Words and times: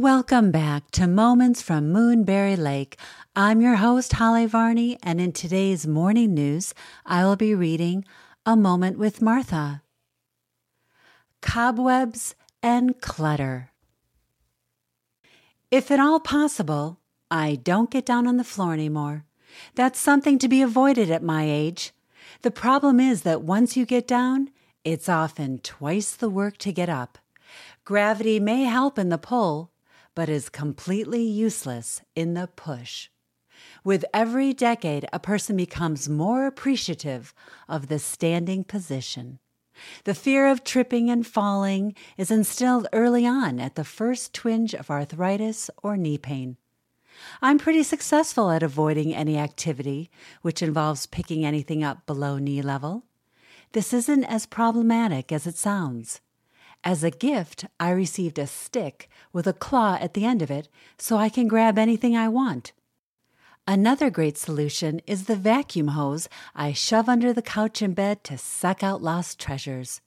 Welcome 0.00 0.50
back 0.50 0.90
to 0.92 1.06
Moments 1.06 1.60
from 1.60 1.92
Moonberry 1.92 2.56
Lake. 2.56 2.96
I'm 3.36 3.60
your 3.60 3.74
host, 3.74 4.14
Holly 4.14 4.46
Varney, 4.46 4.98
and 5.02 5.20
in 5.20 5.30
today's 5.30 5.86
morning 5.86 6.32
news, 6.32 6.72
I 7.04 7.26
will 7.26 7.36
be 7.36 7.54
reading 7.54 8.06
A 8.46 8.56
Moment 8.56 8.98
with 8.98 9.20
Martha. 9.20 9.82
Cobwebs 11.42 12.34
and 12.62 12.98
Clutter. 13.02 13.72
If 15.70 15.90
at 15.90 16.00
all 16.00 16.18
possible, 16.18 16.98
I 17.30 17.56
don't 17.56 17.90
get 17.90 18.06
down 18.06 18.26
on 18.26 18.38
the 18.38 18.42
floor 18.42 18.72
anymore. 18.72 19.26
That's 19.74 20.00
something 20.00 20.38
to 20.38 20.48
be 20.48 20.62
avoided 20.62 21.10
at 21.10 21.22
my 21.22 21.44
age. 21.44 21.92
The 22.40 22.50
problem 22.50 23.00
is 23.00 23.20
that 23.24 23.42
once 23.42 23.76
you 23.76 23.84
get 23.84 24.08
down, 24.08 24.48
it's 24.82 25.10
often 25.10 25.58
twice 25.58 26.12
the 26.16 26.30
work 26.30 26.56
to 26.56 26.72
get 26.72 26.88
up. 26.88 27.18
Gravity 27.84 28.40
may 28.40 28.64
help 28.64 28.98
in 28.98 29.10
the 29.10 29.18
pull, 29.18 29.70
but 30.14 30.28
is 30.28 30.48
completely 30.48 31.22
useless 31.22 32.02
in 32.14 32.34
the 32.34 32.48
push. 32.48 33.08
With 33.84 34.04
every 34.12 34.52
decade, 34.52 35.06
a 35.12 35.18
person 35.18 35.56
becomes 35.56 36.08
more 36.08 36.46
appreciative 36.46 37.34
of 37.68 37.88
the 37.88 37.98
standing 37.98 38.64
position. 38.64 39.38
The 40.04 40.14
fear 40.14 40.46
of 40.48 40.64
tripping 40.64 41.10
and 41.10 41.26
falling 41.26 41.94
is 42.16 42.30
instilled 42.30 42.86
early 42.92 43.26
on 43.26 43.60
at 43.60 43.76
the 43.76 43.84
first 43.84 44.34
twinge 44.34 44.74
of 44.74 44.90
arthritis 44.90 45.70
or 45.82 45.96
knee 45.96 46.18
pain. 46.18 46.56
I'm 47.42 47.58
pretty 47.58 47.82
successful 47.82 48.50
at 48.50 48.62
avoiding 48.62 49.14
any 49.14 49.38
activity 49.38 50.10
which 50.42 50.62
involves 50.62 51.06
picking 51.06 51.44
anything 51.44 51.82
up 51.84 52.06
below 52.06 52.38
knee 52.38 52.62
level. 52.62 53.04
This 53.72 53.92
isn't 53.92 54.24
as 54.24 54.46
problematic 54.46 55.30
as 55.32 55.46
it 55.46 55.56
sounds. 55.56 56.20
As 56.82 57.04
a 57.04 57.10
gift, 57.10 57.66
I 57.78 57.90
received 57.90 58.38
a 58.38 58.46
stick 58.46 59.10
with 59.32 59.46
a 59.46 59.52
claw 59.52 59.98
at 60.00 60.14
the 60.14 60.24
end 60.24 60.40
of 60.40 60.50
it 60.50 60.68
so 60.98 61.16
I 61.16 61.28
can 61.28 61.46
grab 61.46 61.78
anything 61.78 62.16
I 62.16 62.28
want. 62.28 62.72
Another 63.66 64.08
great 64.08 64.38
solution 64.38 65.00
is 65.06 65.24
the 65.24 65.36
vacuum 65.36 65.88
hose 65.88 66.28
I 66.54 66.72
shove 66.72 67.08
under 67.08 67.32
the 67.32 67.42
couch 67.42 67.82
in 67.82 67.92
bed 67.92 68.24
to 68.24 68.38
suck 68.38 68.82
out 68.82 69.02
lost 69.02 69.38
treasures. 69.38 70.00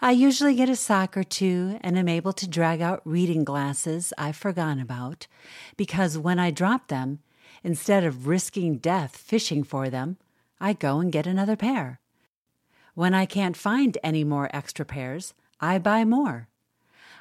I 0.00 0.10
usually 0.10 0.54
get 0.54 0.68
a 0.68 0.76
sock 0.76 1.16
or 1.16 1.24
two 1.24 1.78
and 1.80 1.98
am 1.98 2.08
able 2.08 2.34
to 2.34 2.48
drag 2.48 2.82
out 2.82 3.00
reading 3.04 3.42
glasses 3.42 4.12
I've 4.18 4.36
forgotten 4.36 4.80
about 4.80 5.26
because 5.78 6.18
when 6.18 6.38
I 6.38 6.50
drop 6.50 6.88
them, 6.88 7.20
instead 7.62 8.04
of 8.04 8.26
risking 8.26 8.76
death 8.76 9.16
fishing 9.16 9.64
for 9.64 9.88
them, 9.88 10.18
I 10.60 10.74
go 10.74 11.00
and 11.00 11.10
get 11.10 11.26
another 11.26 11.56
pair. 11.56 12.00
When 12.94 13.14
I 13.14 13.24
can't 13.24 13.56
find 13.56 13.96
any 14.04 14.22
more 14.22 14.50
extra 14.52 14.84
pairs, 14.84 15.32
I 15.60 15.78
buy 15.78 16.04
more. 16.04 16.48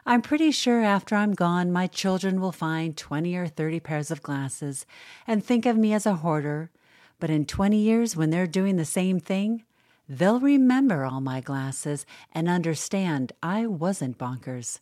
I'm 0.06 0.22
pretty 0.22 0.52
sure 0.52 0.82
after 0.82 1.16
I'm 1.16 1.34
gone, 1.34 1.72
my 1.72 1.88
children 1.88 2.42
will 2.42 2.52
find 2.52 2.98
20 2.98 3.36
or 3.36 3.48
30 3.48 3.80
pairs 3.80 4.12
of 4.12 4.22
glasses 4.22 4.86
and 5.26 5.44
think 5.44 5.66
of 5.66 5.78
me 5.78 5.94
as 5.94 6.06
a 6.06 6.16
hoarder. 6.16 6.72
But 7.20 7.30
in 7.30 7.46
20 7.46 7.78
years, 7.78 8.16
when 8.16 8.30
they're 8.30 8.48
doing 8.48 8.76
the 8.76 8.86
same 8.86 9.20
thing, 9.20 9.64
they'll 10.10 10.42
remember 10.42 11.06
all 11.06 11.22
my 11.22 11.40
glasses 11.40 12.06
and 12.34 12.50
understand 12.50 13.32
I 13.42 13.66
wasn't 13.66 14.18
bonkers. 14.18 14.80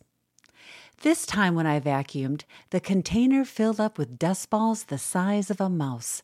This 1.02 1.24
time, 1.24 1.54
when 1.54 1.66
I 1.66 1.78
vacuumed, 1.78 2.42
the 2.70 2.80
container 2.80 3.44
filled 3.44 3.80
up 3.80 3.98
with 3.98 4.18
dust 4.18 4.50
balls 4.50 4.84
the 4.84 4.98
size 4.98 5.50
of 5.50 5.60
a 5.60 5.68
mouse. 5.68 6.22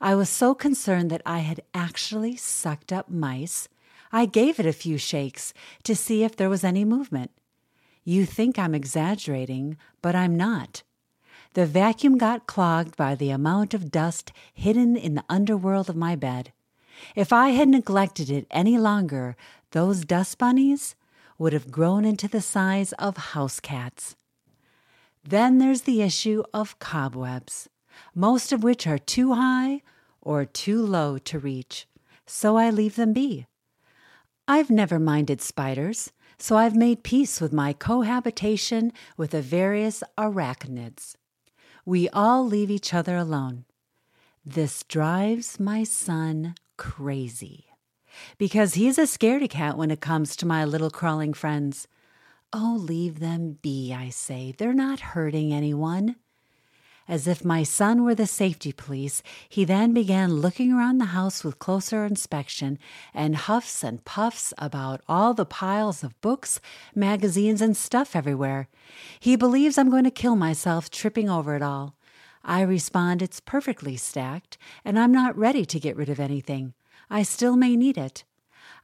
I 0.00 0.16
was 0.16 0.28
so 0.28 0.54
concerned 0.54 1.10
that 1.10 1.22
I 1.24 1.40
had 1.40 1.62
actually 1.74 2.36
sucked 2.36 2.92
up 2.92 3.08
mice 3.08 3.68
I 4.12 4.26
gave 4.26 4.60
it 4.60 4.66
a 4.66 4.72
few 4.74 4.98
shakes 4.98 5.54
to 5.84 5.96
see 5.96 6.22
if 6.22 6.36
there 6.36 6.50
was 6.50 6.64
any 6.64 6.84
movement. 6.84 7.30
You 8.04 8.26
think 8.26 8.58
I'm 8.58 8.74
exaggerating, 8.74 9.78
but 10.02 10.14
I'm 10.14 10.36
not. 10.36 10.82
The 11.54 11.66
vacuum 11.66 12.18
got 12.18 12.46
clogged 12.46 12.96
by 12.96 13.14
the 13.14 13.30
amount 13.30 13.72
of 13.72 13.90
dust 13.90 14.32
hidden 14.52 14.96
in 14.96 15.14
the 15.14 15.24
underworld 15.28 15.88
of 15.88 15.96
my 15.96 16.16
bed. 16.16 16.52
If 17.16 17.32
I 17.32 17.50
had 17.50 17.68
neglected 17.68 18.30
it 18.30 18.46
any 18.50 18.76
longer, 18.76 19.34
those 19.70 20.04
dust 20.04 20.36
bunnies 20.38 20.94
would 21.38 21.52
have 21.52 21.70
grown 21.70 22.04
into 22.04 22.28
the 22.28 22.40
size 22.40 22.92
of 22.94 23.16
house 23.16 23.60
cats. 23.60 24.14
Then 25.24 25.58
there's 25.58 25.82
the 25.82 26.02
issue 26.02 26.42
of 26.52 26.78
cobwebs, 26.78 27.68
most 28.14 28.52
of 28.52 28.62
which 28.62 28.86
are 28.86 28.98
too 28.98 29.34
high 29.34 29.82
or 30.20 30.44
too 30.44 30.84
low 30.84 31.18
to 31.18 31.38
reach, 31.38 31.86
so 32.26 32.56
I 32.56 32.70
leave 32.70 32.96
them 32.96 33.12
be. 33.12 33.46
I've 34.54 34.68
never 34.68 34.98
minded 34.98 35.40
spiders, 35.40 36.12
so 36.36 36.58
I've 36.58 36.76
made 36.76 37.02
peace 37.02 37.40
with 37.40 37.54
my 37.54 37.72
cohabitation 37.72 38.92
with 39.16 39.30
the 39.30 39.40
various 39.40 40.02
arachnids. 40.18 41.14
We 41.86 42.10
all 42.10 42.44
leave 42.44 42.70
each 42.70 42.92
other 42.92 43.16
alone. 43.16 43.64
This 44.44 44.82
drives 44.82 45.58
my 45.58 45.84
son 45.84 46.54
crazy 46.76 47.64
because 48.36 48.74
he's 48.74 48.98
a 48.98 49.04
scaredy 49.04 49.48
cat 49.48 49.78
when 49.78 49.90
it 49.90 50.02
comes 50.02 50.36
to 50.36 50.44
my 50.44 50.66
little 50.66 50.90
crawling 50.90 51.32
friends. 51.32 51.88
Oh, 52.52 52.76
leave 52.78 53.20
them 53.20 53.56
be, 53.62 53.94
I 53.94 54.10
say. 54.10 54.52
They're 54.54 54.74
not 54.74 55.00
hurting 55.16 55.54
anyone. 55.54 56.16
As 57.08 57.26
if 57.26 57.44
my 57.44 57.62
son 57.62 58.04
were 58.04 58.14
the 58.14 58.26
safety 58.26 58.72
police, 58.72 59.22
he 59.48 59.64
then 59.64 59.92
began 59.92 60.34
looking 60.34 60.72
around 60.72 60.98
the 60.98 61.06
house 61.06 61.42
with 61.42 61.58
closer 61.58 62.04
inspection 62.04 62.78
and 63.12 63.36
huffs 63.36 63.82
and 63.82 64.04
puffs 64.04 64.54
about 64.56 65.00
all 65.08 65.34
the 65.34 65.44
piles 65.44 66.04
of 66.04 66.20
books, 66.20 66.60
magazines, 66.94 67.60
and 67.60 67.76
stuff 67.76 68.14
everywhere. 68.14 68.68
He 69.18 69.36
believes 69.36 69.76
I'm 69.76 69.90
going 69.90 70.04
to 70.04 70.10
kill 70.10 70.36
myself 70.36 70.90
tripping 70.90 71.28
over 71.28 71.56
it 71.56 71.62
all. 71.62 71.96
I 72.44 72.62
respond 72.62 73.22
it's 73.22 73.40
perfectly 73.40 73.96
stacked, 73.96 74.58
and 74.84 74.98
I'm 74.98 75.12
not 75.12 75.36
ready 75.36 75.64
to 75.64 75.80
get 75.80 75.96
rid 75.96 76.08
of 76.08 76.20
anything. 76.20 76.74
I 77.10 77.22
still 77.22 77.56
may 77.56 77.76
need 77.76 77.98
it. 77.98 78.24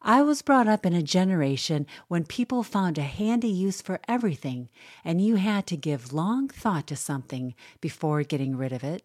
I 0.00 0.22
was 0.22 0.42
brought 0.42 0.68
up 0.68 0.86
in 0.86 0.92
a 0.94 1.02
generation 1.02 1.86
when 2.06 2.24
people 2.24 2.62
found 2.62 2.98
a 2.98 3.02
handy 3.02 3.48
use 3.48 3.82
for 3.82 4.00
everything, 4.06 4.68
and 5.04 5.20
you 5.20 5.36
had 5.36 5.66
to 5.68 5.76
give 5.76 6.12
long 6.12 6.48
thought 6.48 6.86
to 6.88 6.96
something 6.96 7.54
before 7.80 8.22
getting 8.22 8.56
rid 8.56 8.72
of 8.72 8.84
it. 8.84 9.02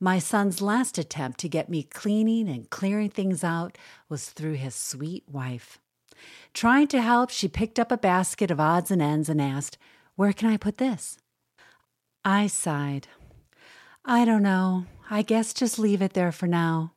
My 0.00 0.18
son's 0.18 0.62
last 0.62 0.98
attempt 0.98 1.38
to 1.40 1.48
get 1.48 1.68
me 1.68 1.82
cleaning 1.82 2.48
and 2.48 2.70
clearing 2.70 3.10
things 3.10 3.44
out 3.44 3.78
was 4.08 4.30
through 4.30 4.54
his 4.54 4.74
sweet 4.74 5.24
wife. 5.28 5.78
Trying 6.54 6.88
to 6.88 7.02
help, 7.02 7.30
she 7.30 7.48
picked 7.48 7.78
up 7.78 7.92
a 7.92 7.98
basket 7.98 8.50
of 8.50 8.58
odds 8.58 8.90
and 8.90 9.00
ends 9.00 9.28
and 9.28 9.40
asked, 9.40 9.78
Where 10.16 10.32
can 10.32 10.48
I 10.48 10.56
put 10.56 10.78
this? 10.78 11.18
I 12.24 12.48
sighed. 12.48 13.08
I 14.04 14.24
don't 14.24 14.42
know. 14.42 14.86
I 15.10 15.22
guess 15.22 15.54
just 15.54 15.78
leave 15.78 16.02
it 16.02 16.14
there 16.14 16.32
for 16.32 16.46
now. 16.46 16.94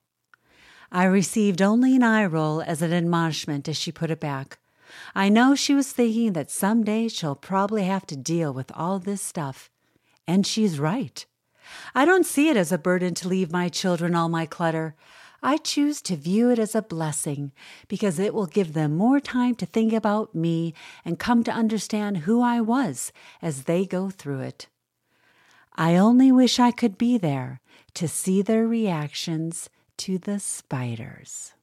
I 0.96 1.06
received 1.06 1.60
only 1.60 1.96
an 1.96 2.04
eye 2.04 2.26
roll 2.26 2.62
as 2.62 2.84
an 2.84 2.94
admonishment 2.94 3.68
as 3.68 3.76
she 3.76 3.92
put 3.92 4.12
it 4.12 4.20
back. 4.20 4.60
I 5.16 5.28
know 5.28 5.56
she 5.56 5.74
was 5.74 5.92
thinking 5.92 6.34
that 6.34 6.52
some 6.52 6.84
day 6.84 7.08
she'll 7.08 7.34
probably 7.34 7.86
have 7.86 8.06
to 8.08 8.16
deal 8.16 8.54
with 8.54 8.72
all 8.76 9.00
this 9.00 9.20
stuff. 9.20 9.72
And 10.28 10.46
she's 10.46 10.80
right. 10.80 11.26
I 11.96 12.06
don't 12.06 12.28
see 12.28 12.50
it 12.50 12.58
as 12.58 12.72
a 12.72 12.78
burden 12.78 13.16
to 13.16 13.28
leave 13.28 13.52
my 13.52 13.70
children 13.70 14.14
all 14.14 14.30
my 14.30 14.46
clutter. 14.46 14.94
I 15.42 15.58
choose 15.58 16.00
to 16.04 16.16
view 16.16 16.52
it 16.52 16.60
as 16.60 16.76
a 16.76 16.84
blessing 16.84 17.54
because 17.88 18.20
it 18.20 18.36
will 18.36 18.46
give 18.46 18.74
them 18.74 18.96
more 18.96 19.20
time 19.20 19.56
to 19.56 19.66
think 19.66 19.94
about 19.94 20.36
me 20.36 20.76
and 21.04 21.18
come 21.18 21.44
to 21.46 21.52
understand 21.52 22.18
who 22.18 22.40
I 22.44 22.62
was 22.62 23.12
as 23.42 23.64
they 23.64 23.88
go 23.88 24.12
through 24.12 24.42
it. 24.42 24.68
I 25.76 25.96
only 25.96 26.32
wish 26.32 26.60
I 26.60 26.70
could 26.70 27.00
be 27.00 27.18
there 27.18 27.62
to 27.96 28.08
see 28.08 28.44
their 28.44 28.68
reactions 28.68 29.72
to 29.98 30.18
the 30.18 30.40
spiders. 30.40 31.54